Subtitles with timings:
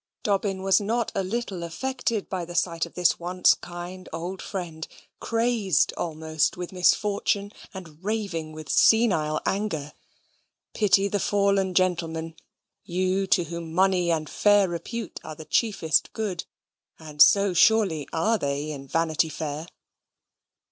[0.23, 4.87] Dobbin was not a little affected by the sight of this once kind old friend,
[5.19, 9.93] crazed almost with misfortune and raving with senile anger.
[10.73, 12.35] Pity the fallen gentleman:
[12.83, 16.45] you to whom money and fair repute are the chiefest good;
[16.97, 19.67] and so, surely, are they in Vanity Fair.